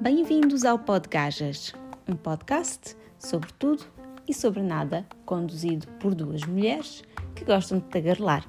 [0.00, 1.72] Bem-vindos ao Podgajas,
[2.08, 3.84] um podcast sobre tudo
[4.28, 7.02] e sobre nada, conduzido por duas mulheres
[7.34, 8.46] que gostam de tagarelar.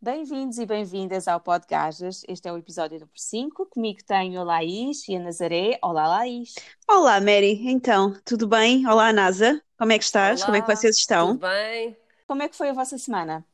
[0.00, 2.24] Bem-vindos e bem-vindas ao Podgajas.
[2.26, 3.66] Este é o episódio número 5.
[3.66, 5.78] Comigo tenho a Laís e a Nazaré.
[5.80, 6.54] Olá, Laís.
[6.90, 7.60] Olá, Mary.
[7.70, 8.84] Então, tudo bem?
[8.88, 9.62] Olá, Nasa.
[9.78, 10.40] Como é que estás?
[10.40, 11.36] Olá, Como é que vocês estão?
[11.36, 12.01] Tudo bem?
[12.26, 13.44] Como é que foi a vossa semana?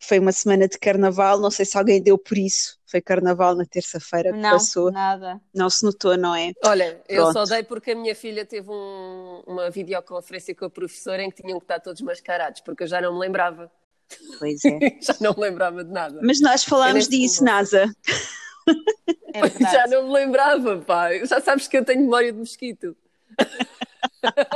[0.00, 2.78] Foi uma semana de carnaval, não sei se alguém deu por isso.
[2.84, 4.92] Foi carnaval na terça-feira que Não, passou.
[4.92, 5.40] nada.
[5.54, 6.52] Não se notou, não é?
[6.64, 7.32] Olha, eu Pronto.
[7.32, 11.42] só dei porque a minha filha teve um- uma videoconferência com a professora em que
[11.42, 13.70] tinham que estar todos mascarados, porque eu já não me lembrava.
[14.38, 14.78] Pois é.
[15.00, 16.20] já não me lembrava de nada.
[16.22, 17.42] Mas nós falámos Eu disso.
[17.44, 17.90] Nasa.
[19.32, 19.40] É.
[19.72, 21.12] Já não me lembrava, pá.
[21.24, 22.96] Já sabes que eu tenho memória de mosquito.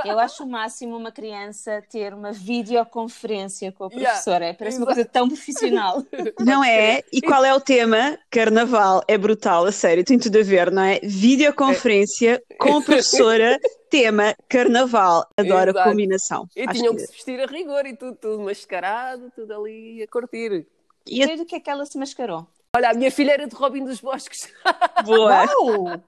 [0.05, 4.47] Eu acho o máximo uma criança ter uma videoconferência com a Yeah, professora.
[4.47, 6.03] É, Parece uma coisa tão profissional.
[6.41, 7.03] Não é?
[7.13, 8.19] E qual é o tema?
[8.31, 9.03] Carnaval.
[9.09, 11.01] É brutal, a sério, tem tudo a ver, não é?
[11.03, 13.59] Videoconferência com a professora,
[13.91, 15.27] tema carnaval.
[15.37, 15.91] Adoro a Exato.
[15.91, 16.49] combinação.
[16.57, 20.03] E Acho tinham que- que se vestir a rigor e tudo, tudo mascarado, tudo ali
[20.03, 20.67] a curtir.
[21.07, 22.47] E a- Sei do que é que ela se mascarou.
[22.77, 24.53] Olha, a minha filha era de Robin dos Bosques.
[25.07, 25.47] Boa.
[25.47, 26.03] Uau!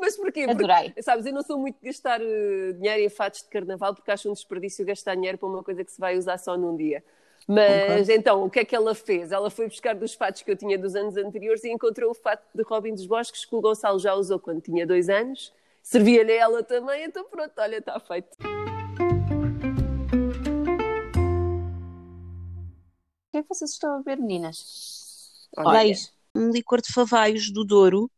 [0.00, 0.46] Mas porquê?
[0.46, 0.94] Porque, Adorei.
[1.02, 4.28] sabes, eu não sou muito de gastar eh, dinheiro em fatos de carnaval porque acho
[4.28, 7.04] um desperdício gastar dinheiro para uma coisa que se vai usar só num dia.
[7.46, 9.32] Mas então, o que é que ela fez?
[9.32, 12.42] Ela foi buscar dos fatos que eu tinha dos anos anteriores e encontrou o fato
[12.54, 15.52] de Robin dos Bosques que o Gonçalo já usou quando tinha dois anos.
[15.82, 18.28] Servia-lhe a ela também, então pronto, olha, está feito.
[23.28, 24.97] O que é que vocês estão a ver, meninas?
[26.34, 28.10] Um licor de favaios do Douro,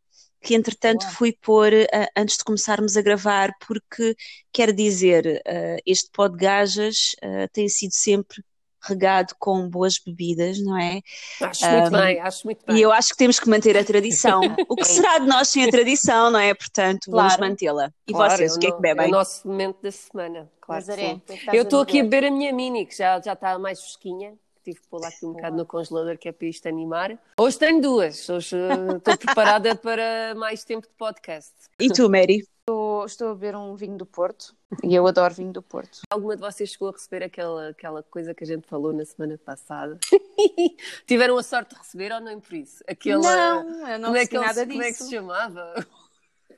[0.42, 4.14] que entretanto fui pôr ah, antes de começarmos a gravar, porque
[4.52, 8.42] quer dizer, ah, este pó de gajas ah, tem sido sempre
[8.82, 11.00] regado com boas bebidas, não é?
[11.42, 12.76] Acho muito Ah, bem, acho muito bem.
[12.76, 14.40] E eu acho que temos que manter a tradição.
[14.68, 16.54] O que será de nós sem a tradição, não é?
[16.54, 17.42] Portanto, vamos Claro.
[17.42, 17.90] mantê-la.
[18.06, 19.04] E Claro, vocês, o que é que bebem?
[19.06, 21.20] É o nosso momento da semana, claro é
[21.56, 22.20] Eu estou aqui a beber?
[22.20, 24.38] beber a minha mini, que já, já está mais fresquinha.
[24.62, 27.18] Tive que pôr lá aqui um bocado no congelador, que é para isto animar.
[27.38, 28.28] Hoje tenho duas.
[28.28, 31.52] Hoje eh, estou preparada para mais tempo de podcast.
[31.78, 32.46] E tu, Mary?
[32.60, 34.54] Estou, estou a beber um vinho do Porto
[34.84, 36.02] e eu adoro vinho do Porto.
[36.10, 39.38] Alguma de vocês chegou a receber aquela, aquela coisa que a gente falou na semana
[39.38, 39.98] passada?
[41.06, 42.84] Tiveram a sorte de receber ou nem por isso?
[42.86, 43.22] Aquela...
[43.22, 45.04] Não, eu não como, é que ele- nada como é que disso.
[45.04, 45.86] se chamava?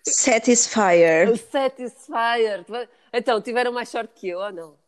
[0.04, 1.30] Satisfyer.
[1.30, 2.64] O Satisfyer.
[3.12, 4.81] Então, tiveram mais sorte que eu ou não?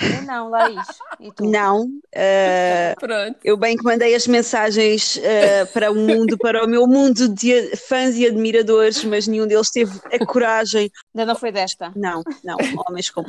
[0.00, 0.86] Eu não, Laís.
[1.20, 1.44] E tu?
[1.44, 1.88] Não.
[2.14, 3.38] ah, Pronto.
[3.44, 7.74] Eu bem que mandei as mensagens eh, para o mundo, para o meu mundo de
[7.76, 10.90] fãs e admiradores, mas nenhum deles teve a coragem.
[11.14, 11.92] Ainda não foi desta.
[11.96, 13.22] Não, não, homens com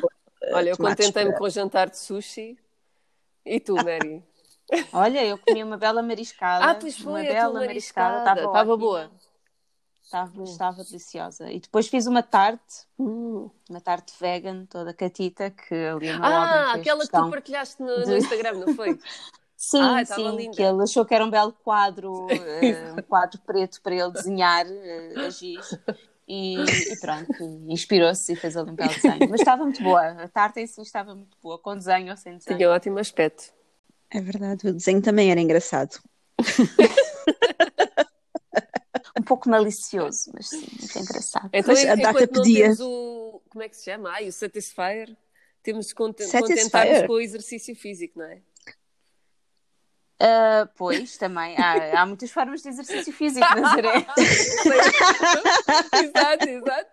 [0.43, 2.57] eh, Olha, eu contentei-me para- com o jantar de sushi.
[3.45, 4.21] E tu, Mary?
[4.93, 6.65] Olha, eu comi uma bela mariscada.
[6.65, 8.09] Ah, pois uma foi, a bela tua mariscada.
[8.09, 8.17] mariscada.
[8.19, 8.77] Estava Estava ótima.
[8.77, 9.11] boa.
[10.09, 11.51] Estava, estava deliciosa.
[11.51, 13.47] E depois fiz uma tarte, Hum.
[13.69, 18.17] uma tarte vegan, toda catita, que ali Ah, aquela que tu partilhaste no, no de-
[18.17, 18.97] Instagram, não foi?
[19.55, 20.55] Sim, Ah, estava sim, linda.
[20.55, 24.65] que ele achou que era um belo quadro, eh, um quadro preto para ele desenhar
[24.65, 25.77] eh, a giz.
[26.27, 29.29] E, e pronto, inspirou-se e fez ali um belo desenho.
[29.29, 32.37] Mas estava muito boa, a tarte em si estava muito boa, com desenho ou sem
[32.37, 32.57] desenho.
[32.57, 33.51] Tinha ótimo aspecto.
[34.09, 35.99] É verdade, o desenho também era engraçado.
[39.29, 41.49] Um pouco malicioso, mas sim, muito engraçado.
[41.53, 42.63] Então, Mas a data não pedia.
[42.63, 43.41] temos o...
[43.47, 44.09] Como é que se chama?
[44.09, 45.15] Ai, o Satisfyer.
[45.61, 48.41] Temos de contentar-nos com o exercício físico, não é?
[50.19, 54.05] Ah, pois, também, há, há muitas formas de exercício físico, Nazaré.
[56.03, 56.91] exato, exato.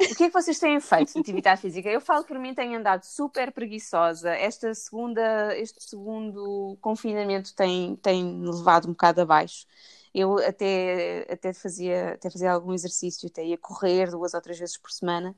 [0.00, 1.88] O que é que vocês têm feito de atividade física?
[1.88, 4.30] Eu falo por mim, tenho andado super preguiçosa.
[4.30, 9.66] Esta segunda, este segundo confinamento tem, tem levado um bocado abaixo.
[10.14, 14.76] Eu até, até, fazia, até fazia algum exercício, até ia correr duas ou três vezes
[14.76, 15.34] por semana.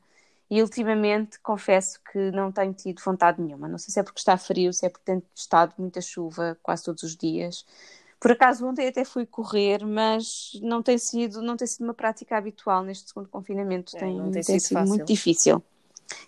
[0.48, 3.66] E ultimamente confesso que não tenho tido vontade nenhuma.
[3.66, 6.84] Não sei se é porque está frio, se é porque tem estado muita chuva quase
[6.84, 7.64] todos os dias.
[8.20, 12.36] Por acaso ontem até fui correr, mas não tem sido, não tem sido uma prática
[12.36, 13.96] habitual neste segundo confinamento.
[13.96, 15.62] É, tem, não tem tem sido sido muito difícil.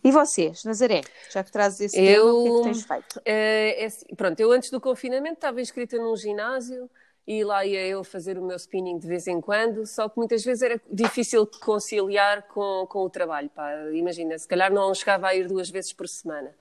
[0.03, 3.23] E vocês, Nazaré, já que trazes esse Eu- tema, o que é que tens feito?
[3.25, 6.91] É, é assim, pronto, eu antes do confinamento estava inscrita num ginásio
[7.29, 10.43] e lá ia eu fazer o meu spinning de vez em quando, só que muitas
[10.43, 13.51] vezes era difícil conciliar com, com o trabalho.
[13.51, 13.71] Pá.
[13.93, 16.55] Imagina, se calhar não chegava a ir duas vezes por semana.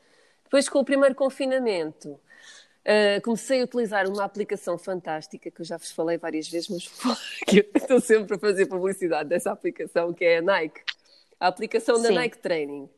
[0.44, 2.20] Depois, com o primeiro confinamento,
[2.88, 6.88] Uh, comecei a utilizar uma aplicação fantástica que eu já vos falei várias vezes, mas
[7.46, 10.84] que eu estou sempre a fazer publicidade dessa aplicação, que é a Nike.
[11.38, 12.16] A aplicação da Sim.
[12.16, 12.90] Nike Training.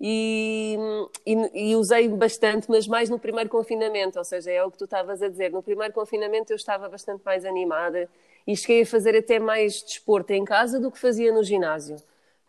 [0.00, 0.78] E,
[1.26, 4.84] e, e, usei bastante, mas mais no primeiro confinamento, ou seja, é o que tu
[4.84, 5.52] estavas a dizer.
[5.52, 8.08] No primeiro confinamento eu estava bastante mais animada
[8.46, 11.96] e cheguei a fazer até mais desporto em casa do que fazia no ginásio,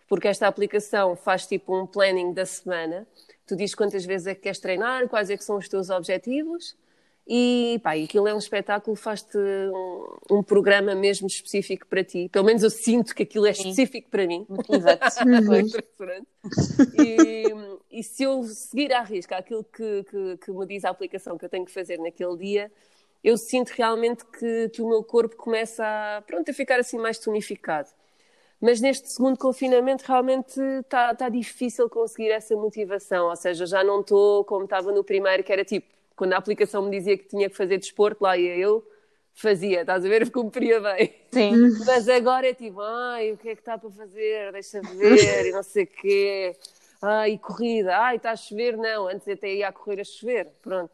[0.08, 3.06] porque esta aplicação faz tipo um planning da semana.
[3.46, 6.78] Tu dizes quantas vezes é que queres treinar, quais é que são os teus objetivos
[7.28, 12.28] e pá, aquilo é um espetáculo, faz-te um, um, programa mesmo específico para ti.
[12.30, 14.12] Pelo menos eu sinto que aquilo é específico Sim.
[14.12, 14.46] para mim.
[14.70, 15.06] Exato.
[17.00, 21.38] e, e se eu seguir à risca aquilo que, que, que, me diz a aplicação
[21.38, 22.72] que eu tenho que fazer naquele dia,
[23.24, 27.20] eu sinto realmente que, que o meu corpo começa a, pronto, a ficar assim mais
[27.20, 27.90] tonificado.
[28.60, 34.02] Mas neste segundo confinamento realmente está tá difícil conseguir essa motivação, ou seja, já não
[34.02, 37.50] estou como estava no primeiro, que era tipo, quando a aplicação me dizia que tinha
[37.50, 38.86] que fazer desporto, lá ia eu,
[39.34, 40.30] fazia, estás a ver?
[40.32, 41.14] Cumpria bem.
[41.32, 41.54] Sim.
[41.86, 44.52] Mas agora é tipo, ai, o que é que está para fazer?
[44.52, 46.56] Deixa ver, e não sei o quê.
[47.02, 49.08] Ai, corrida, ai, está a chover, não.
[49.08, 50.92] Antes até ia a correr a chover, pronto.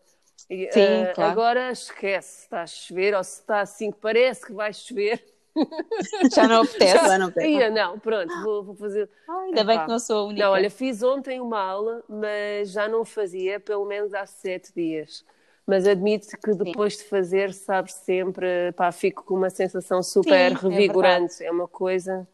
[0.49, 1.31] E, Sim, uh, claro.
[1.31, 5.23] Agora esquece, está a chover, ou se está assim que parece que vai chover.
[6.33, 6.93] Já não apetece.
[6.93, 7.31] Já não.
[7.41, 9.09] Ia, não, pronto, vou, vou fazer.
[9.27, 9.67] Ai, ainda Epá.
[9.73, 10.45] bem que não sou a única.
[10.45, 15.23] Não, olha, fiz ontem uma aula, mas já não fazia pelo menos há sete dias.
[15.65, 17.03] Mas admito que depois Sim.
[17.03, 21.43] de fazer, sabes sempre, pá, fico com uma sensação super Sim, é revigorante.
[21.43, 22.25] É, é, uma coisa.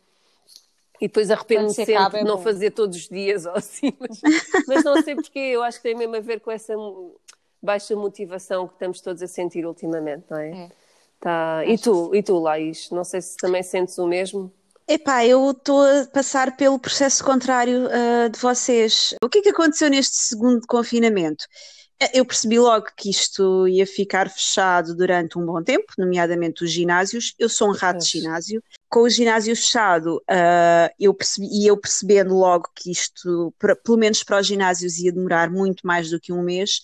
[1.01, 2.43] E depois arrependo-me sempre acaba, de é não bom.
[2.43, 4.21] fazer todos os dias ou assim, mas,
[4.67, 5.39] mas não sei porquê.
[5.39, 6.75] Eu acho que tem mesmo a ver com essa
[7.61, 10.49] baixa motivação que estamos todos a sentir ultimamente, não é?
[10.49, 10.71] é.
[11.23, 11.65] Tá.
[11.65, 12.89] E tu, e tu, Laís?
[12.91, 14.51] Não sei se também sentes o mesmo.
[14.85, 19.15] Epá, eu estou a passar pelo processo contrário uh, de vocês.
[19.23, 21.45] O que é que aconteceu neste segundo confinamento?
[21.97, 26.71] Eh, eu percebi logo que isto ia ficar fechado durante um bom tempo, nomeadamente os
[26.73, 27.33] ginásios.
[27.39, 28.61] Eu sou um rato de ginásio.
[28.89, 34.21] Com o ginásio fechado, uh, eu percebi, e eu percebendo logo que isto, pelo menos
[34.25, 36.81] para os ginásios, ia demorar muito mais do que um mês,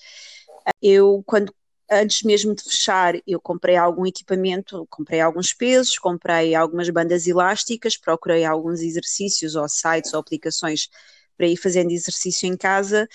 [0.81, 1.53] eu, quando
[1.91, 7.97] antes mesmo de fechar, eu comprei algum equipamento, comprei alguns pesos, comprei algumas bandas elásticas,
[7.97, 10.89] procurei alguns exercícios ou sites ou aplicações
[11.37, 13.07] para ir fazendo exercício em casa.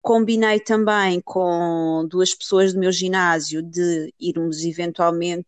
[0.00, 5.46] Combinei também com duas pessoas do meu ginásio de irmos eventualmente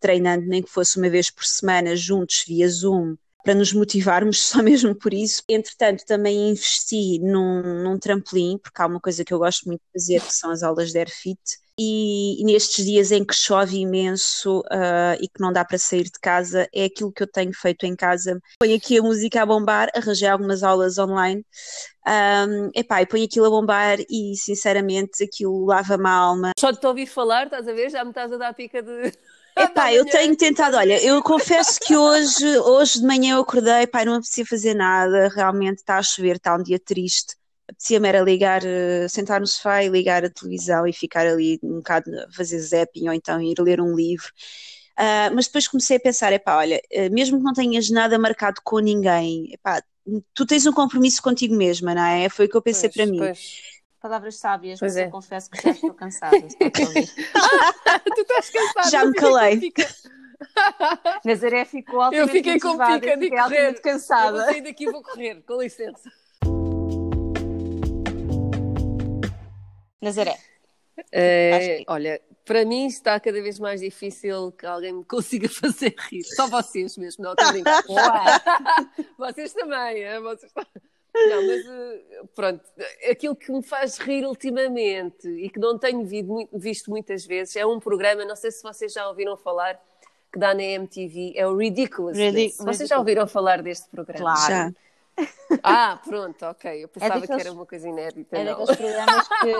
[0.00, 4.62] treinando, nem que fosse uma vez por semana, juntos via Zoom, para nos motivarmos só
[4.62, 5.42] mesmo por isso.
[5.48, 10.00] Entretanto, também investi num, num trampolim, porque há uma coisa que eu gosto muito de
[10.00, 11.40] fazer, que são as aulas de airfit,
[11.82, 16.04] e, e nestes dias em que chove imenso uh, e que não dá para sair
[16.04, 18.38] de casa, é aquilo que eu tenho feito em casa.
[18.58, 21.42] Ponho aqui a música a bombar, arranjei algumas aulas online,
[22.06, 26.50] um, epá, e ponho aquilo a bombar e sinceramente aquilo lava-me a alma.
[26.58, 27.88] Só de te ouvir falar, estás a ver?
[27.88, 29.12] Já me estás a dar pica de.
[29.60, 34.04] Epá, eu tenho tentado, olha, eu confesso que hoje, hoje de manhã eu acordei, pai,
[34.04, 37.36] não apetecia fazer nada, realmente está a chover, está um dia triste.
[37.68, 41.76] Apetecia-me era ligar, eh, sentar no sofá e ligar a televisão e ficar ali um
[41.76, 44.28] bocado a fazer zapping ou então ir ler um livro.
[44.98, 48.60] Uh, mas depois comecei a pensar, epá, olha, eh, mesmo que não tenhas nada marcado
[48.64, 49.82] com ninguém, epá,
[50.34, 52.28] tu tens um compromisso contigo mesma, não é?
[52.28, 53.18] Foi o que eu pensei pois, para mim.
[53.18, 55.06] Pois palavras sábias, pois mas é.
[55.06, 56.36] eu confesso que já estou cansada.
[56.40, 58.90] tu estás cansada.
[58.90, 59.72] Já me calei.
[61.24, 63.80] Nazaré ficou altamente Eu fiquei com pica de correr.
[63.80, 64.28] cansada.
[64.28, 66.10] Eu vou sair daqui e vou correr, com licença.
[70.00, 70.38] Nazaré.
[71.12, 76.24] É, olha, para mim está cada vez mais difícil que alguém me consiga fazer rir.
[76.24, 77.64] Só vocês mesmo, não estou
[79.18, 80.20] vocês também, é?
[80.20, 80.89] vocês também.
[81.14, 82.64] Não, mas eh, pronto,
[83.10, 86.06] aquilo que me faz rir ultimamente e que não tenho
[86.52, 89.80] visto muitas vezes é um programa, não sei se vocês já ouviram falar,
[90.32, 92.16] que dá na MTV, é o Ridiculous.
[92.16, 94.34] Ridic vocês já ouviram falar deste programa?
[94.34, 94.48] Claro.
[94.48, 94.72] Já.
[95.62, 96.84] Ah, pronto, ok.
[96.84, 98.36] Eu pensava é daqueles, que era uma coisa inédita.
[98.36, 98.52] É não.
[98.52, 99.52] daqueles programas que,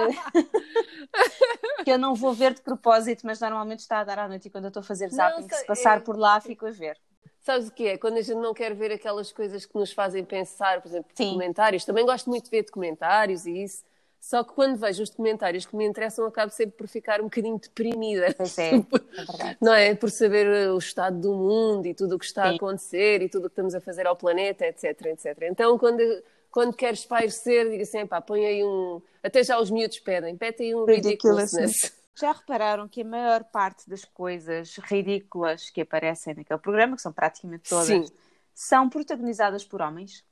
[1.85, 4.50] que eu não vou ver de propósito, mas normalmente está a dar à noite e
[4.50, 6.00] quando eu estou a fazer zapping, não, se passar é...
[6.00, 6.97] por lá, fico a ver.
[7.40, 7.99] Sabes o que é?
[7.99, 11.26] Quando a gente não quer ver aquelas coisas que nos fazem pensar, por exemplo, Sim.
[11.26, 11.85] documentários.
[11.85, 13.82] Também gosto muito de ver documentários e isso.
[14.20, 17.59] Só que quando vejo os documentários que me interessam, acabo sempre por ficar um bocadinho
[17.59, 18.26] deprimida.
[18.37, 19.56] Pois é, é verdade.
[19.61, 19.94] Não é?
[19.94, 22.50] Por saber o estado do mundo e tudo o que está Sim.
[22.50, 25.38] a acontecer e tudo o que estamos a fazer ao planeta, etc, etc.
[25.42, 26.02] Então, quando,
[26.50, 29.00] quando quero espairecer, digo assim, pá, põe aí um...
[29.23, 31.99] Até já os miúdos pedem, pede aí um ridiculousness.
[32.14, 37.12] Já repararam que a maior parte das coisas ridículas que aparecem naquele programa, que são
[37.12, 38.07] praticamente todas, Sim.
[38.55, 40.25] são protagonizadas por homens?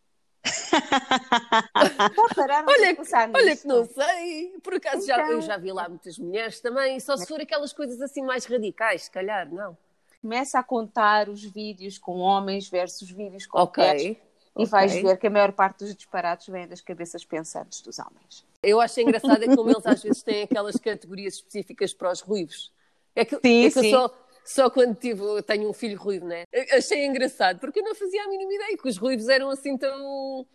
[2.28, 3.02] repararam olha, que,
[3.34, 5.16] olha que não sei, por acaso então...
[5.16, 8.44] já, eu já vi lá muitas mulheres também, só se for aquelas coisas assim mais
[8.44, 9.76] radicais, se calhar, não.
[10.20, 13.84] Começa a contar os vídeos com homens versus vídeos com okay.
[13.84, 14.27] mulheres
[14.58, 18.44] E vais ver que a maior parte dos disparates vem das cabeças pensantes dos homens.
[18.62, 22.72] Eu acho engraçado é como eles às vezes têm aquelas categorias específicas para os ruivos.
[23.14, 23.90] É que, Sim, é que sim.
[23.90, 24.12] só,
[24.44, 26.44] só quando tive, tenho um filho ruivo, né?
[26.72, 30.46] Achei engraçado, porque eu não fazia a mínima ideia que os ruivos eram assim tão.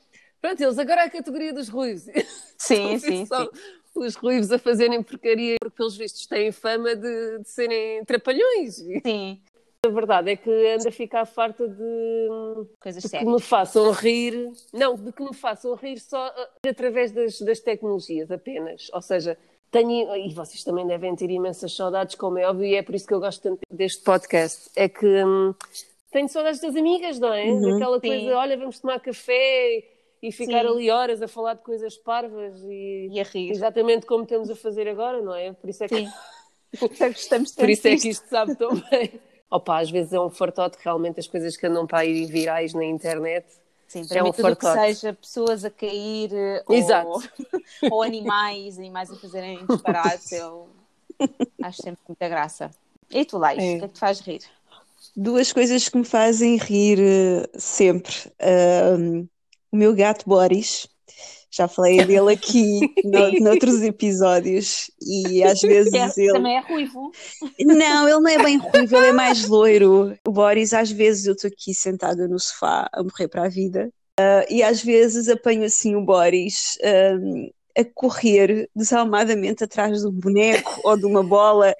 [0.41, 2.03] Pronto, eles agora é a categoria dos ruivos.
[2.57, 3.49] Sim, sim, sim.
[3.95, 8.75] Os ruivos a fazerem porcaria, porque pelos vistos têm fama de, de serem trapalhões.
[9.05, 9.41] Sim,
[9.85, 12.27] a verdade é que ando a ficar farta de,
[12.79, 17.11] coisas de que me façam rir, não, de que me façam rir só uh, através
[17.11, 18.89] das, das tecnologias apenas.
[18.93, 19.37] Ou seja,
[19.69, 23.05] tenho, e vocês também devem ter imensas saudades, como é óbvio, e é por isso
[23.05, 24.69] que eu gosto tanto deste podcast.
[24.73, 25.53] É que hum,
[26.11, 27.43] tenho saudades das amigas, não é?
[27.43, 27.71] Uhum.
[27.73, 28.07] Daquela Sim.
[28.07, 29.83] coisa, olha, vamos tomar café
[30.21, 30.67] e ficar Sim.
[30.67, 33.51] ali horas a falar de coisas parvas e E a rir.
[33.51, 35.51] exatamente como estamos a fazer agora, não é?
[35.51, 36.09] Por isso é que Sim.
[36.79, 39.11] Gostamos por isso é que isto sabe tão bem.
[39.49, 42.83] Opa, às vezes é um fartote realmente as coisas que andam para aí virais na
[42.85, 43.45] internet.
[43.87, 46.31] Sim, para É mim um tudo que seja pessoas a cair
[46.67, 47.11] Exato.
[47.11, 47.21] ou,
[47.87, 50.69] ou animais, animais a fazerem disparates, eu
[51.61, 52.71] acho sempre muita graça.
[53.11, 53.75] E tu, Lais, É.
[53.75, 54.41] o que é que te faz rir?
[55.15, 58.13] Duas coisas que me fazem rir eh, sempre.
[58.39, 59.27] Ahm,
[59.71, 60.87] o meu gato Boris,
[61.55, 66.33] já falei dele aqui no, noutros episódios, e às vezes É, ele.
[66.33, 67.11] Também é ruivo.
[67.59, 70.17] Não, ele não é bem ruivo, ele é mais loiro.
[70.27, 73.89] O Boris, às vezes eu estou aqui sentada no sofá a morrer para a vida,
[74.19, 76.77] ah, e às vezes apanho assim o Boris.
[76.83, 81.73] ahm, a correr desalmadamente atrás de um boneco ou de uma bola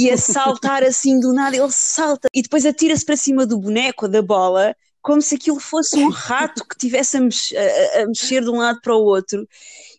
[0.00, 4.06] e a saltar assim do nada, ele salta e depois atira-se para cima do boneco
[4.06, 4.74] ou da bola,
[5.04, 8.56] como se aquilo fosse um rato que estivesse a, mex- a- a mexer de um
[8.56, 9.46] lado para o outro.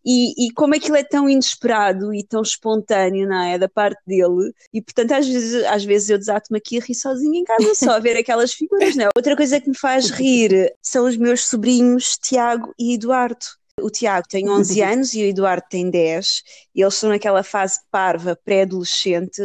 [0.04, 3.58] E, e como aquilo é tão inesperado e tão espontâneo, não é?
[3.58, 7.40] Da parte dele, e portanto às vezes, às vezes eu desato-me aqui a rir sozinha
[7.40, 9.10] em casa, só a ver aquelas figuras, não é?
[9.16, 13.46] Outra coisa que me faz rir são os meus sobrinhos Tiago e Eduardo.
[13.82, 16.44] O Tiago tem 11 anos e o Eduardo tem 10,
[16.76, 19.42] e eles estão naquela fase parva, pré-adolescente,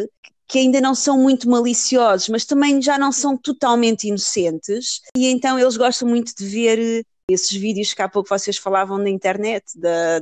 [0.50, 5.56] que ainda não são muito maliciosos, mas também já não são totalmente inocentes, e então
[5.56, 9.64] eles gostam muito de ver eh, esses vídeos que há pouco vocês falavam na internet,
[9.76, 10.18] da-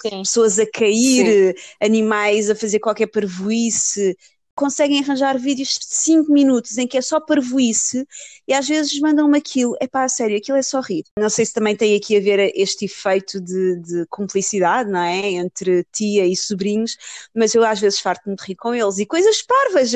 [0.00, 0.22] Sim.
[0.22, 4.16] pessoas a cair, animais a fazer qualquer parvoíce.
[4.56, 8.08] Conseguem arranjar vídeos de 5 minutos em que é só parvoíce
[8.48, 9.76] e às vezes mandam-me aquilo.
[9.80, 11.04] É pá, a sério, aquilo é só rir.
[11.18, 15.32] Não sei se também tem aqui a ver este efeito de, de cumplicidade, não é?
[15.32, 16.96] Entre tia e sobrinhos,
[17.34, 18.96] mas eu às vezes farto-me de rir com eles.
[18.98, 19.92] E coisas parvas,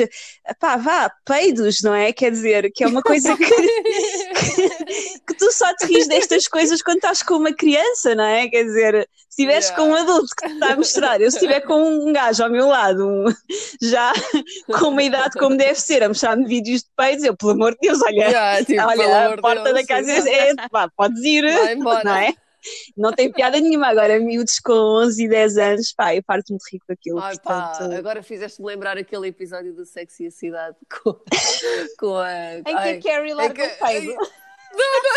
[0.59, 2.13] pá, vá, peidos, não é?
[2.13, 3.43] Quer dizer, que é uma coisa que,
[5.27, 8.47] que tu só te rires destas coisas quando estás com uma criança, não é?
[8.47, 9.75] Quer dizer, se estiveres Yeah.
[9.83, 12.49] com um adulto que te está a mostrar, eu se estiver com um gajo ao
[12.49, 13.25] meu lado, um-
[13.81, 14.11] já
[14.79, 17.87] com uma idade como deve ser, a mostrar-me vídeos de peidos, eu, pelo amor de
[17.87, 20.61] Deus, olha, Yeah, tipo, olha, a porta Deus, da casa exato.
[20.61, 21.43] é, pá, podes ir,
[22.03, 22.33] não é?
[22.95, 23.87] Não tem piada nenhuma.
[23.87, 27.19] Agora, miúdos com 11 e 10 anos, pá, eu parto-me de rir com aquilo.
[27.19, 31.15] Ai, pá, portanto, agora fizeste-me lembrar aquele episódio do Sexy e a Cidade com,
[31.97, 32.57] com a.
[32.59, 34.15] Em que ai, a Carrie larga o peido.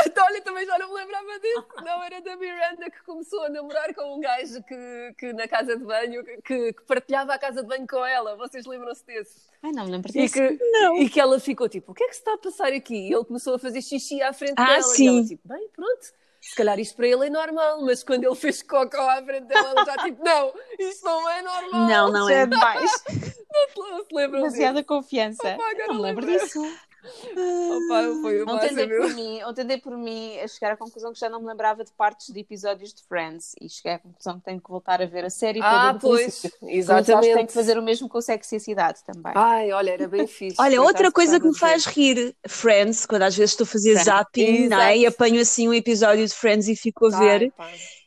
[0.06, 1.66] Então, olha, também já não me lembrava disso.
[1.84, 5.76] Não, era da Miranda que começou a namorar com um gajo que, que na casa
[5.76, 8.36] de banho, que, que partilhava a casa de banho com ela.
[8.36, 9.48] Vocês lembram-se desse?
[9.62, 10.34] Ai, não me lembro E disso.
[10.34, 10.96] que, Não.
[10.98, 13.08] e que ela ficou tipo: o que é que se está a passar aqui?
[13.08, 14.82] E ele começou a fazer xixi à frente Ah, dela.
[14.82, 15.04] sim.
[15.04, 16.12] E ela tipo: bem, pronto.
[16.40, 19.70] Se calhar isto para ele é normal, mas quando ele fez cocó à frente dela,
[19.70, 21.88] ela já tipo, não, isto não é normal.
[21.88, 22.46] Não, não é.
[22.46, 22.90] demais.
[23.76, 24.52] Não se lembram disso?
[24.56, 25.48] Demasiada confiança.
[25.48, 26.60] Opa, agora não me lembro disso.
[27.04, 31.12] Opa, foi o Ontem dei, por mim, ontem dei por mim a chegar à conclusão
[31.12, 34.38] que já não me lembrava de partes de episódios de Friends e cheguei à conclusão
[34.38, 36.58] que tenho que voltar a ver a série toda Ah, pois, princípio.
[36.62, 37.34] Mas exatamente.
[37.34, 39.32] tenho que fazer o mesmo com Sexy e a Cidade também.
[39.34, 40.56] Ai, olha, era bem fixe.
[40.58, 44.04] Olha, outra coisa que me faz rir, Friends, quando às vezes estou a fazer Friends.
[44.06, 44.96] zapping, não é?
[44.98, 47.52] E apanho assim um episódio de Friends e fico a ver.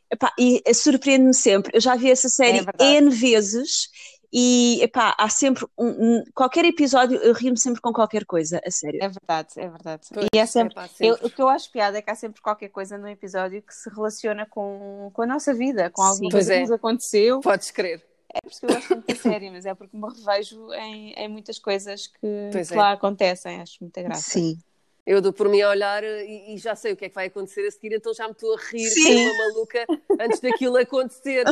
[0.10, 1.76] Epá, e eh, surpreende-me sempre.
[1.76, 2.96] Eu já vi essa série É.
[2.96, 3.90] N vezes
[4.32, 5.88] e epá, há sempre um,
[6.20, 9.00] um- qualquer episódio eu rio-me sempre com qualquer coisa, a sério.
[9.02, 10.08] É verdade, é verdade.
[10.14, 11.28] Pois, e é sempre, pá, eu- sempre.
[11.28, 13.90] o que eu acho piada é que há sempre qualquer coisa no episódio que se
[13.90, 16.30] relaciona com, com a nossa vida, com alguma Sim.
[16.32, 16.56] coisa Pois é.
[16.56, 17.40] que nos aconteceu.
[17.42, 18.04] Podes crer.
[18.34, 21.14] É por isso que eu gosto muito da série, mas é porque me revejo em,
[21.14, 22.20] em muitas coisas que,
[22.52, 22.78] que é.
[22.78, 23.62] lá acontecem.
[23.62, 24.30] Acho muita graça.
[24.32, 24.58] Sim.
[25.06, 27.28] Eu dou por mim a olhar e, e já sei o que é que vai
[27.28, 29.04] acontecer a seguir, então já me estou a rir Sim.
[29.06, 29.86] como uma maluca
[30.20, 31.46] antes daquilo acontecer.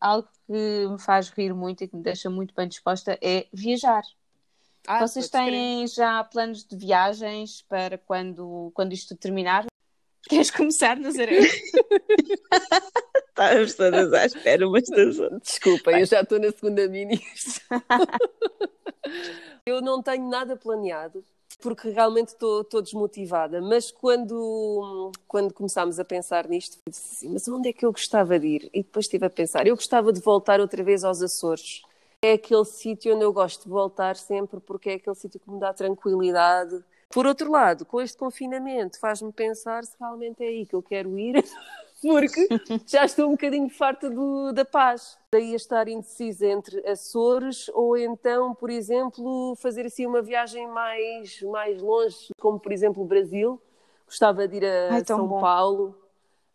[0.00, 4.02] Algo que me faz rir muito e que me deixa muito bem disposta é viajar.
[4.86, 9.66] Ah, Vocês têm já planos de viagens para quando, quando isto terminar?
[10.28, 11.38] Queres começar, Nazaré?
[13.28, 15.16] Estávamos todas à espera outras.
[15.42, 17.20] Desculpa, eu já estou na segunda mini.
[19.68, 21.24] Eu não tenho nada planeado,
[21.60, 23.60] porque realmente estou desmotivada.
[23.60, 28.38] Mas quando, quando começámos a pensar nisto, disse assim, mas onde é que eu gostava
[28.38, 28.70] de ir?
[28.72, 31.82] E depois estive a pensar, eu gostava de voltar outra vez aos Açores.
[32.22, 35.58] É aquele sítio onde eu gosto de voltar sempre, porque é aquele sítio que me
[35.58, 36.84] dá tranquilidade.
[37.08, 41.18] Por outro lado, com este confinamento, faz-me pensar se realmente é aí que eu quero
[41.18, 41.44] ir.
[42.02, 42.48] porque
[42.86, 45.18] já estou um bocadinho farta do, da paz.
[45.30, 51.40] Daí a estar indecisa entre Açores ou então, por exemplo, fazer assim uma viagem mais,
[51.42, 53.60] mais longe, como por exemplo o Brasil.
[54.06, 55.40] Gostava de ir a Ai, São bom.
[55.40, 55.98] Paulo.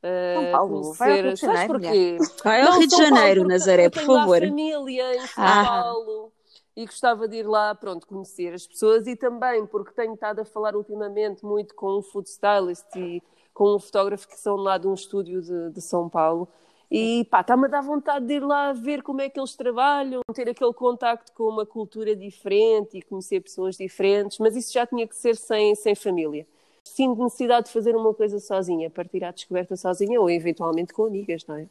[0.02, 0.98] São uh, Paulo, conhecer...
[0.98, 1.74] vai ao Rio de Janeiro.
[1.74, 2.18] porquê?
[2.44, 4.36] Vai ao Rio de Janeiro, Nazaré, por favor.
[4.44, 5.66] Eu tenho família em São ah.
[5.66, 6.32] Paulo
[6.76, 10.46] e gostava de ir lá, pronto, conhecer as pessoas e também porque tenho estado a
[10.46, 13.22] falar ultimamente muito com um food stylist e
[13.54, 16.48] com um fotógrafo que são lá de um estúdio de, de São Paulo.
[16.90, 20.22] E pá, está-me a dar vontade de ir lá ver como é que eles trabalham,
[20.34, 25.08] ter aquele contacto com uma cultura diferente e conhecer pessoas diferentes, mas isso já tinha
[25.08, 26.46] que ser sem, sem família.
[26.84, 31.46] Sinto necessidade de fazer uma coisa sozinha, partir à descoberta sozinha ou eventualmente com amigas,
[31.48, 31.68] não é?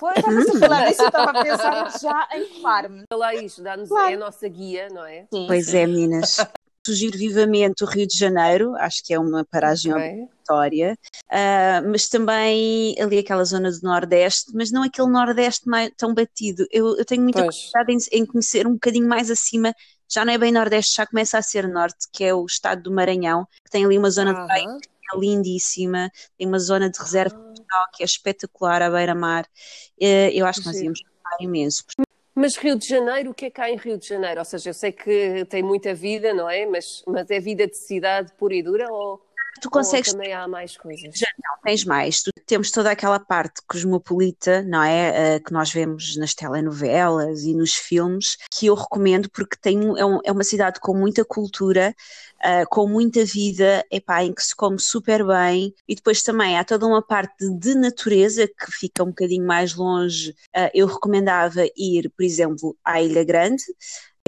[0.00, 3.02] Pois, estava a falar isso, eu estava a pensar já em farm.
[3.12, 4.10] Lá isto, dá-nos claro.
[4.10, 5.26] é a nossa guia, não é?
[5.30, 5.76] Sim, pois sim.
[5.76, 6.38] é, meninas.
[6.88, 10.10] Sugiro vivamente o Rio de Janeiro, acho que é uma paragem okay.
[10.10, 16.14] obrigatória, uh, mas também ali aquela zona do Nordeste, mas não aquele Nordeste mais, tão
[16.14, 16.66] batido.
[16.70, 17.56] Eu, eu tenho muita pois.
[17.56, 19.74] curiosidade em, em, conhecer um bocadinho mais acima,
[20.10, 22.90] já não é bem Nordeste, já começa a ser Norte, que é o estado do
[22.90, 24.64] Maranhão, que tem ali uma zona de praia
[25.14, 27.36] é lindíssima, tem uma zona de reserva
[27.70, 27.90] ah.
[27.94, 29.44] que é espetacular à beira-mar.
[30.00, 31.00] Uh, eu acho que nós íamos
[31.40, 31.84] imenso.
[32.38, 34.38] Mas Rio de Janeiro, o que é cá em Rio de Janeiro?
[34.38, 36.64] Ou seja, eu sei que tem muita vida, não é?
[36.66, 39.20] Mas, mas é vida de cidade pura e dura ou,
[39.60, 40.12] tu consegues.
[40.12, 41.18] Ou também há mais coisas.
[41.18, 42.22] Já não, tens mais.
[42.22, 45.36] Tu, temos toda aquela parte cosmopolita, não é?
[45.36, 50.04] Uh, que nós vemos nas telenovelas e nos filmes, que eu recomendo porque tem, é,
[50.04, 51.92] um, é uma cidade com muita cultura,
[52.44, 55.74] uh, com muita vida, epá, em que se come super bem.
[55.86, 60.30] E depois também há toda uma parte de natureza que fica um bocadinho mais longe.
[60.56, 63.64] Uh, eu recomendava ir, por exemplo, à Ilha Grande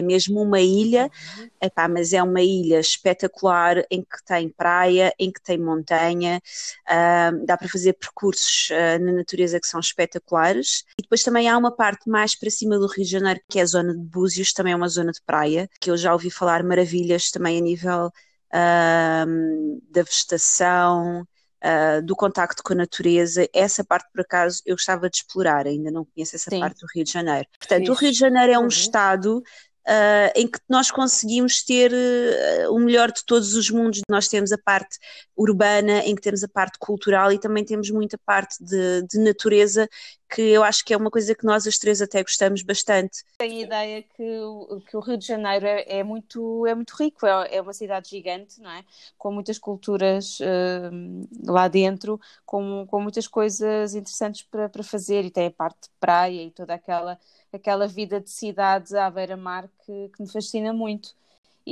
[0.01, 1.51] é mesmo uma ilha, uhum.
[1.63, 6.43] epá, mas é uma ilha espetacular em que tem praia, em que tem montanha,
[6.89, 10.85] uh, dá para fazer percursos uh, na natureza que são espetaculares.
[10.99, 13.63] E depois também há uma parte mais para cima do Rio de Janeiro, que é
[13.63, 16.63] a zona de Búzios, também é uma zona de praia, que eu já ouvi falar
[16.63, 21.27] maravilhas também a nível uh, da vegetação.
[21.63, 25.91] Uh, do contacto com a natureza, essa parte por acaso eu gostava de explorar, ainda
[25.91, 26.59] não conheço essa Sim.
[26.59, 27.47] parte do Rio de Janeiro.
[27.59, 28.69] Portanto, o Rio de Janeiro é um uhum.
[28.69, 29.43] estado
[29.91, 34.03] Uh, em que nós conseguimos ter uh, o melhor de todos os mundos.
[34.09, 34.97] Nós temos a parte
[35.37, 39.89] urbana, em que temos a parte cultural e também temos muita parte de, de natureza,
[40.31, 43.25] que eu acho que é uma coisa que nós as três até gostamos bastante.
[43.37, 44.25] Tenho a ideia que,
[44.89, 48.11] que o Rio de Janeiro é, é, muito, é muito rico, é, é, uma cidade
[48.11, 48.85] gigante, não é?
[49.19, 55.31] Com muitas culturas uh, lá dentro, com, com muitas coisas interessantes para, para fazer e
[55.31, 57.19] tem a parte de praia e toda aquela
[57.53, 61.15] aquela vida de cidade à beira-mar que, que, me fascina muito.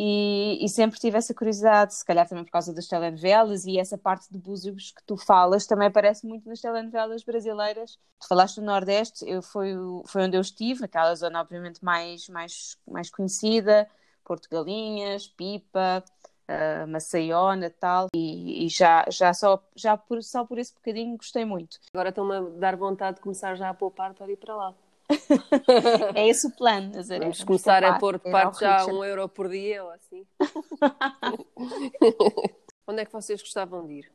[0.01, 3.99] E, e, sempre tive essa curiosidade, se calhar também por causa das telenovelas e essa
[3.99, 7.99] parte de Búzios que tu falas também aparece muito nas telenovelas brasileiras.
[8.21, 9.73] Tu falaste do Nordeste, eu foi,
[10.07, 13.91] foi onde eu estive, aquela zona obviamente mais, mais, mais conhecida,
[14.25, 16.05] Porto Galinhas, Pipa,
[16.49, 21.45] uh, Maceió, Natal, e, e, já, já, só, já por, só por esse bocadinho gostei
[21.45, 21.81] muito.
[21.93, 24.75] Agora estão-me a dar vontade de começar já a poupar para ir para lá
[26.15, 27.21] é esse o plano, Nazaré.
[27.21, 30.27] Vamos começar a pôr de parte já um euro por dia ou assim.
[32.87, 34.13] Onde é que vocês gostavam de ir?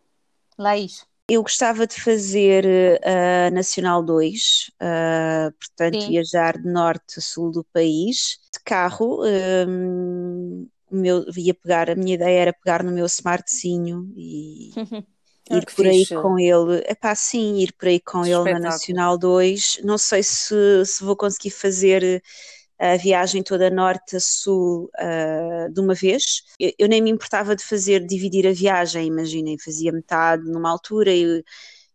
[0.58, 1.06] Laís.
[1.27, 2.65] Eu gostava de fazer
[3.01, 6.10] a uh, Nacional 2, uh, portanto, Sim.
[6.10, 9.21] viajar de norte a sul do país, de carro.
[9.67, 14.71] Um, meu, ia pegar, a minha ideia era pegar no meu smartzinho e
[15.49, 18.60] Ah, ir por aí com ele, é pá, sim, ir por aí com ele na
[18.60, 19.79] Nacional 2.
[19.84, 22.23] Não sei se, se vou conseguir fazer
[22.79, 26.43] a viagem toda norte a sul uh, de uma vez.
[26.60, 31.12] Eu, eu, nem me importava de fazer, dividir a viagem, imaginem, fazia metade numa altura
[31.12, 31.43] e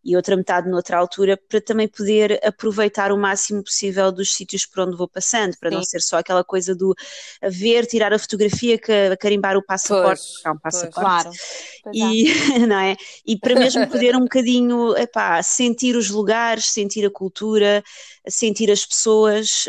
[0.04, 4.84] e outra metade noutra altura, para também poder aproveitar o máximo possível dos sítios por
[4.84, 5.76] onde vou passando, para Sim.
[5.76, 6.94] não ser só aquela coisa do
[7.42, 8.78] ver, tirar a fotografia,
[9.18, 10.92] carimbar o passaporte, pois, é um passaporte.
[10.92, 11.30] Claro.
[11.92, 12.32] E,
[12.66, 12.96] não é?
[13.26, 17.82] e para mesmo poder um bocadinho epá, sentir os lugares, sentir a cultura,
[18.28, 19.66] sentir as pessoas.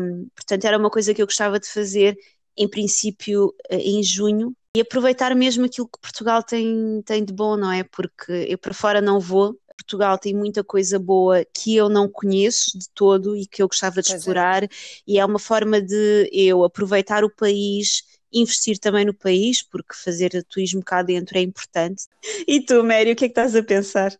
[0.00, 2.16] Um, portanto, era uma coisa que eu gostava de fazer,
[2.56, 7.56] em princípio, eh, em junho, e aproveitar mesmo aquilo que Portugal tem, tem de bom,
[7.56, 7.82] não é?
[7.82, 12.78] Porque eu para fora não vou, Portugal tem muita coisa boa que eu não conheço
[12.78, 14.16] de todo e que eu gostava de pois é.
[14.16, 14.68] explorar, é.
[15.06, 20.30] e é uma forma de eu aproveitar o país investir também no país, porque fazer
[20.44, 22.04] turismo cá dentro é importante.
[22.46, 24.16] E tu, Mary, o que é que estás a pensar?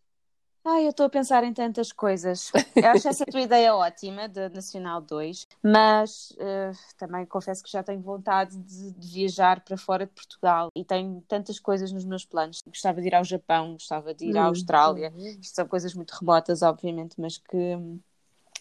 [0.62, 2.52] Ai, eu estou a pensar em tantas coisas.
[2.76, 7.82] Eu acho essa tua ideia ótima, da Nacional 2, mas uh, também confesso que já
[7.82, 12.26] tenho vontade de, de, viajar para fora de Portugal e tenho tantas coisas nos meus
[12.26, 12.62] planos.
[12.66, 15.12] Gostava de ir ao Japão, gostava de ir à hum, Austrália.
[15.16, 15.26] Uhum.
[15.40, 17.78] Isto são coisas muito remotas, obviamente, mas que,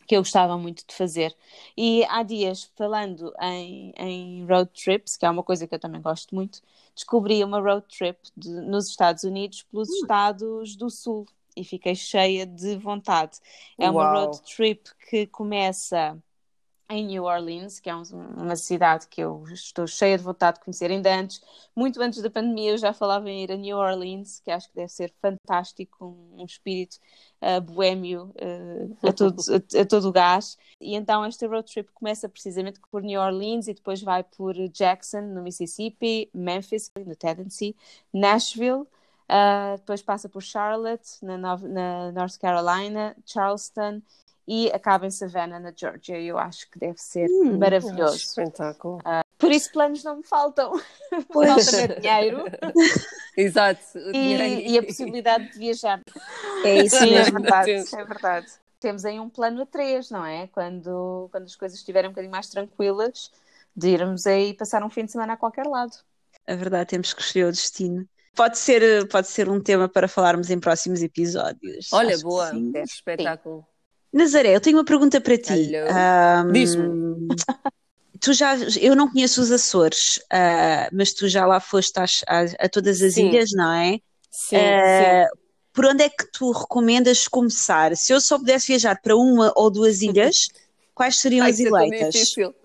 [0.08, 1.36] que eu gostava muito de fazer.
[1.76, 6.02] E há dias, falando em, em road trips, que é uma coisa que eu também
[6.02, 6.62] gosto muito,
[6.96, 9.94] descobri uma road trip de, nos Estados Unidos pelos uh.
[9.96, 11.26] estados do Sul
[11.60, 13.40] e fiquei cheia de vontade.
[13.78, 16.18] É uma road trip que começa
[16.92, 18.02] em New Orleans, que é um,
[18.36, 21.40] uma cidade que eu estou cheia de vontade de conhecer ainda antes,
[21.76, 24.76] muito antes da pandemia eu já falava em ir a New Orleans, que acho que
[24.76, 26.98] deve ser fantástico, um, um espírito
[27.44, 30.58] uh, boêmio uh, a, todo, a, a, todo o gás.
[30.82, 35.22] E então esta road trip começa precisamente por New Orleans e depois vai por Jackson,
[35.22, 37.76] no Mississippi, Memphis, no Tennessee,
[38.12, 38.88] Nashville,
[39.30, 44.02] Uh, depois passa por Charlotte, na, na, North Carolina, Charleston
[44.48, 46.20] e acaba em Savannah, na Georgia.
[46.20, 48.16] Eu acho que deve ser hum, maravilhoso.
[48.16, 48.98] Espetáculo.
[48.98, 50.74] Uh, por isso, planos não me faltam.
[51.32, 52.44] Falta-me dinheiro.
[53.38, 53.82] Exato.
[54.14, 56.02] E, e, a possibilidade de viajar.
[56.66, 57.38] É isso Sim, mesmo.
[57.38, 58.48] É verdade, é verdade.
[58.80, 60.48] Temos aí um plano a três, não é?
[60.48, 63.32] Quando, quando as coisas estiverem um bocadinho mais tranquilas,
[63.76, 65.96] de irmos aí passar um fim de semana a qualquer lado.
[66.48, 68.10] É verdade, temos que escolher o destino.
[68.36, 71.88] Pode ser, pode ser um tema para falarmos em próximos episódios.
[71.92, 73.66] Olha, Acho boa, é espetáculo.
[74.12, 75.72] Nazaré, eu tenho uma pergunta para ti.
[75.72, 77.28] Um, Diz-me.
[78.22, 82.66] Tu já, eu não conheço os Açores, uh, mas tu já lá foste às, a,
[82.66, 83.30] a todas as sim.
[83.30, 83.98] ilhas, não é?
[84.30, 85.40] Sim, uh, sim.
[85.72, 87.96] Por onde é que tu recomendas começar?
[87.96, 90.50] Se eu só pudesse viajar para uma ou duas ilhas,
[90.94, 92.14] quais seriam Ai, as eleitas?
[92.14, 92.56] Isso é tão difícil.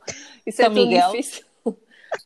[0.45, 1.11] Isso é São tão Miguel.
[1.13, 1.45] difícil.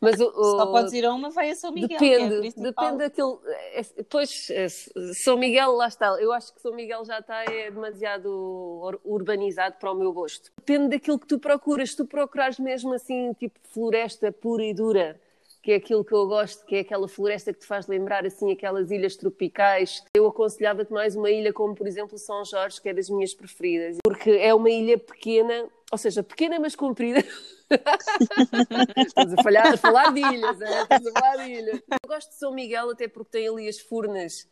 [0.01, 0.45] Mas o, o...
[0.57, 1.97] Só podes ir a uma, vai a São Miguel.
[1.97, 3.37] É depende, é depende daquele.
[3.73, 4.69] É, pois, é,
[5.15, 6.09] São Miguel, lá está.
[6.21, 10.51] Eu acho que São Miguel já está é demasiado urbanizado para o meu gosto.
[10.57, 11.91] Depende daquilo que tu procuras.
[11.91, 15.21] Se tu procurares mesmo assim, tipo floresta pura e dura,
[15.63, 18.51] que é aquilo que eu gosto, que é aquela floresta que te faz lembrar assim
[18.51, 20.03] aquelas ilhas tropicais.
[20.15, 23.99] Eu aconselhava-te mais uma ilha como, por exemplo, São Jorge, que é das minhas preferidas,
[24.03, 27.25] porque é uma ilha pequena, ou seja, pequena mas comprida.
[28.97, 30.83] Estamos a, falhar, a falar de ilhas, é?
[30.83, 31.81] Estamos a falar de ilhas.
[31.91, 34.49] Eu gosto de São Miguel até porque tem ali as furnas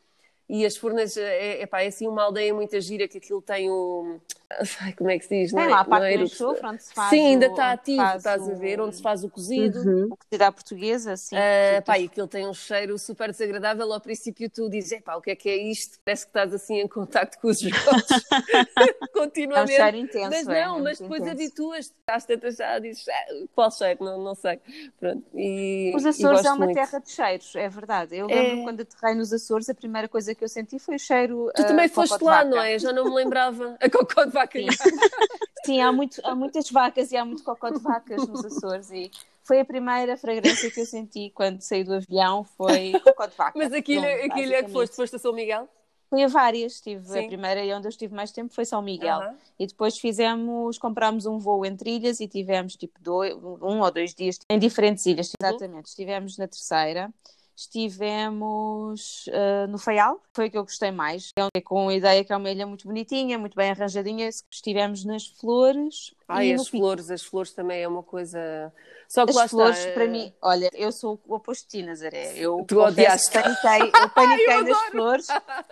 [0.48, 3.68] e as Furnas é, é, pá, é assim uma aldeia muito gira que aquilo tem
[3.68, 4.20] um.
[4.96, 5.50] Como é que se diz?
[5.50, 5.72] Tem não é?
[5.72, 7.10] lá a parte é do enxofre, onde se faz.
[7.10, 8.52] Sim, ainda está ativo, estás o...
[8.52, 9.80] a ver, onde se faz o cozido.
[9.80, 10.08] Uhum.
[10.12, 11.34] O cozido à portuguesa, sim.
[11.34, 13.92] Uh, pá, e aquilo tem um cheiro super desagradável.
[13.92, 15.98] Ao princípio tu dizes, pá, o que é que é isto?
[16.04, 18.24] Parece que estás assim em contacto com os esgotos
[19.12, 19.72] continuamente.
[19.72, 20.30] É um cheiro intenso.
[20.30, 21.96] Mas é, não, é mas depois habituas-te.
[22.06, 24.04] Às tantas já dizes, ah, qual cheiro?
[24.04, 24.60] Não, não sei.
[25.00, 25.24] Pronto.
[25.34, 26.76] E, os Açores é uma muito.
[26.76, 28.16] terra de cheiros, é verdade.
[28.16, 28.62] Eu lembro é...
[28.62, 31.50] quando aterrei nos Açores, a primeira coisa que eu senti foi o cheiro.
[31.54, 32.78] Tu também foste lá, não é?
[32.78, 33.76] Já não me lembrava.
[33.80, 34.58] A cocó de vaca.
[34.58, 34.66] Sim,
[35.64, 38.90] Sim há, muito, há muitas vacas e há muito cocó de vacas nos Açores.
[38.90, 39.10] E
[39.42, 43.58] foi a primeira fragrância que eu senti quando saí do avião, foi cocó de vaca.
[43.58, 44.96] Mas aquilo, Bom, aquilo é que foste?
[44.96, 45.68] Foste a São Miguel?
[46.08, 46.98] Fui a várias, Sim.
[46.98, 49.34] a primeira e onde eu estive mais tempo foi São Miguel.
[49.58, 54.14] E depois fizemos, comprámos um voo entre ilhas e tivemos tipo dois, um ou dois
[54.14, 55.32] dias em diferentes ilhas.
[55.40, 55.48] Uhum.
[55.48, 57.12] Exatamente, estivemos na terceira
[57.56, 61.30] estivemos uh, no Faial, foi o que eu gostei mais.
[61.54, 64.28] É com a ideia que é uma ilha muito bonitinha, muito bem arranjadinha.
[64.28, 66.14] Estivemos nas flores.
[66.28, 68.72] Ah, e as flores, as flores também é uma coisa
[69.08, 72.32] só que As flores, está, para mim, olha, eu sou o oposto de Nazaré.
[72.36, 73.30] Eu tu odiaste.
[73.30, 75.26] Paniquei, eu paniquei nas flores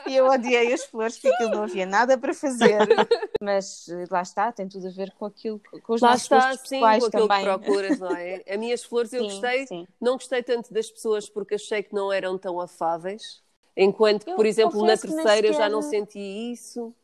[0.06, 2.78] e eu odiei as flores porque eu não havia nada para fazer.
[3.40, 6.56] Mas eh, lá está, tem tudo a ver com aquilo, com os lá nossos está,
[6.56, 7.38] sim, com aquilo também.
[7.38, 8.42] que procuras, não é?
[8.48, 9.86] As minhas flores eu sim, gostei, sim.
[10.00, 13.42] não gostei tanto das pessoas porque achei que não eram tão afáveis.
[13.76, 16.94] Enquanto que, por exemplo, na terceira já não senti isso.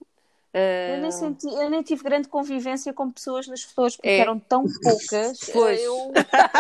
[0.54, 0.96] Uh...
[0.96, 4.18] Eu, nem senti, eu nem tive grande convivência com pessoas nas flores porque é.
[4.18, 5.38] eram tão poucas.
[5.52, 5.80] Pois.
[5.80, 6.12] Eu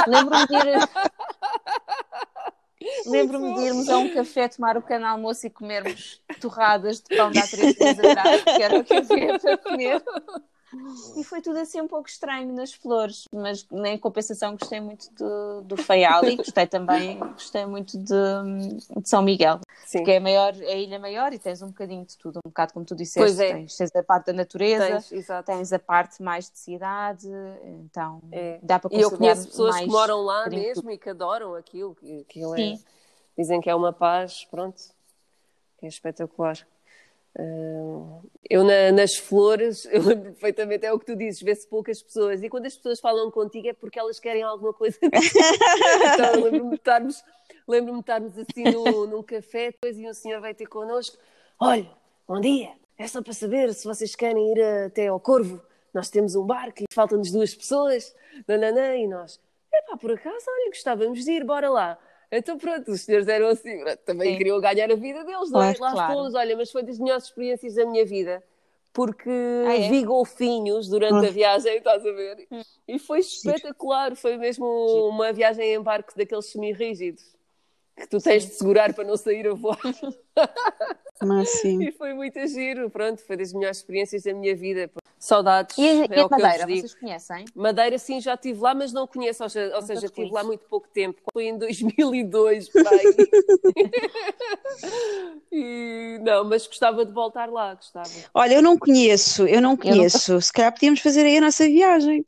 [0.06, 0.88] lembro-me de ir.
[3.06, 7.30] Lembro-me de irmos a um café tomar o pequeno almoço e comermos torradas de pão
[7.30, 10.02] da dias atrás, que era o que havia para comer.
[11.16, 15.62] E foi tudo assim um pouco estranho nas flores, mas em compensação gostei muito do,
[15.62, 18.14] do Faial e gostei também, gostei muito de,
[18.96, 19.98] de São Miguel, Sim.
[19.98, 22.48] porque é a, maior, é a ilha maior e tens um bocadinho de tudo, um
[22.48, 23.54] bocado como tu disseste, é.
[23.54, 27.28] tens, tens, a parte da natureza, tens, tens, a parte mais de cidade,
[27.64, 28.60] então é.
[28.62, 30.92] dá para E eu conheço pessoas que moram lá mesmo tudo.
[30.92, 32.78] e que adoram aquilo, aquilo é,
[33.36, 34.80] dizem que é uma paz, pronto,
[35.78, 36.64] que é espetacular.
[37.38, 42.02] Uh, eu na, nas flores, eu lembro perfeitamente, é o que tu dizes, vê-se poucas
[42.02, 42.42] pessoas.
[42.42, 44.98] E quando as pessoas falam contigo é porque elas querem alguma coisa.
[45.02, 47.24] então eu lembro-me de estarmos,
[47.66, 51.16] lembro de estarmos assim no, num café, depois e um senhor veio ter connosco.
[51.58, 51.90] Olha,
[52.26, 55.62] bom dia, é só para saber se vocês querem ir até ao Corvo.
[55.92, 58.14] Nós temos um barco e faltam-nos duas pessoas.
[58.46, 59.40] Nananã, e nós,
[59.72, 61.98] epá, por acaso, olha, gostávamos de ir, bora lá.
[62.32, 64.38] Então pronto, os senhores eram assim, também Sim.
[64.38, 65.74] queriam ganhar a vida deles, não é?
[65.80, 66.14] Lá claro.
[66.14, 68.42] fomos, olha, mas foi das melhores experiências da minha vida,
[68.92, 69.30] porque
[69.66, 69.88] ah, é?
[69.88, 71.32] vi golfinhos durante a ah.
[71.32, 72.46] viagem, estás a ver?
[72.50, 72.62] Hum.
[72.86, 74.64] E foi espetacular, foi mesmo
[75.08, 77.34] uma viagem em barco daqueles semi-rígidos,
[78.00, 79.78] que tu tens de segurar para não sair a voar.
[81.22, 81.82] Mas sim.
[81.82, 84.90] E foi muito giro, pronto, foi das melhores experiências da minha vida.
[85.18, 85.76] Saudades.
[85.76, 87.44] E, é e a Madeira, vocês conhecem?
[87.54, 90.64] Madeira, sim, já estive lá, mas não conheço, ou seja, ou seja estive lá muito
[90.64, 91.20] pouco tempo.
[91.30, 93.14] Foi em 2002, por aí.
[95.52, 98.08] e, não, mas gostava de voltar lá, gostava.
[98.32, 100.32] Olha, eu não conheço, eu não conheço.
[100.32, 100.40] Eu não...
[100.40, 102.24] Se calhar podíamos fazer aí a nossa viagem.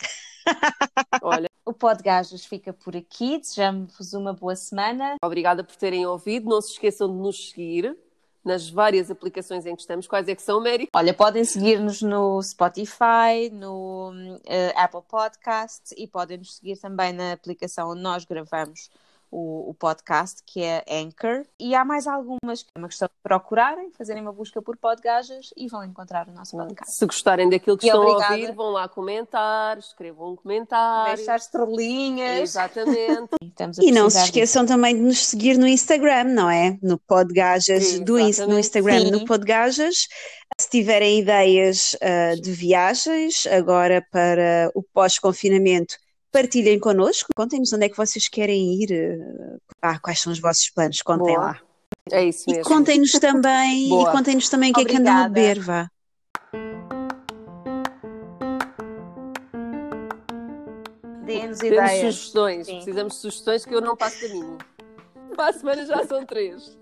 [1.23, 1.52] Olha.
[1.65, 3.39] O Pod Gajas fica por aqui.
[3.39, 5.17] Desejamos-vos uma boa semana.
[5.23, 6.49] Obrigada por terem ouvido.
[6.49, 7.97] Não se esqueçam de nos seguir
[8.45, 10.07] nas várias aplicações em que estamos.
[10.07, 10.89] Quais é que são, Mary?
[10.93, 17.33] Olha, podem seguir-nos no Spotify, no uh, Apple Podcasts e podem nos seguir também na
[17.33, 18.91] aplicação onde nós gravamos
[19.33, 21.47] o, o, podcast, que é Anchor.
[21.59, 25.49] E há mais algumas que é uma questão de procurarem, fazerem uma busca por podgajas
[25.57, 26.95] e vão encontrar o nosso podcast.
[26.95, 28.35] Se gostarem daquilo que e estão obrigada.
[28.35, 31.17] a ouvir, vão lá comentar, escrevam um comentário.
[31.17, 32.41] Deixar estrelinhas.
[32.41, 33.31] Exatamente.
[33.81, 34.75] e não se esqueçam disso.
[34.75, 36.77] também de nos seguir no Instagram, não é?
[36.83, 39.11] No Podgajas, do, no Instagram, Sim.
[39.11, 39.95] no Podgajas.
[40.61, 45.97] Se tiverem ideias uh, de viagens agora para o pós-confinamento,
[46.33, 49.21] partilhem connosco, contem-nos onde é que vocês querem ir,
[49.81, 51.47] ah, quais são os vossos planos, contem Boa.
[51.47, 51.61] lá.
[52.11, 52.63] É isso mesmo.
[52.63, 55.89] E contem-nos também, e contem-nos também o que é que andam a beber, vá.
[61.25, 62.15] Deem-nos ideias.
[62.17, 62.77] sugestões, Sim.
[62.77, 64.59] precisamos de sugestões que eu não passo caminho.
[65.37, 66.79] Para a semana já são três.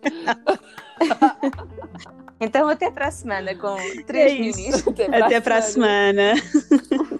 [2.40, 6.32] então até para a semana com três é Até para, até a, para semana.
[6.32, 7.19] a semana.